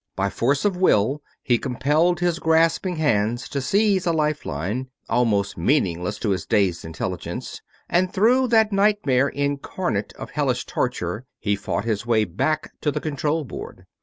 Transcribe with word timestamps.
By 0.15 0.31
force 0.31 0.65
of 0.65 0.75
will 0.77 1.21
he 1.43 1.59
compelled 1.59 2.21
his 2.21 2.39
grasping 2.39 2.95
hands 2.95 3.47
to 3.49 3.61
seize 3.61 4.07
a 4.07 4.11
life 4.11 4.47
line, 4.47 4.87
almost 5.07 5.59
meaningless 5.59 6.17
to 6.21 6.31
his 6.31 6.43
dazed 6.43 6.83
intelligence; 6.83 7.61
and 7.87 8.11
through 8.11 8.47
that 8.47 8.71
nightmare 8.73 9.29
incarnate 9.29 10.11
of 10.13 10.31
hellish 10.31 10.65
torture 10.65 11.27
he 11.37 11.55
fought 11.55 11.85
his 11.85 12.03
way 12.03 12.23
back 12.25 12.71
to 12.81 12.89
the 12.91 12.99
control 12.99 13.43
board. 13.43 13.85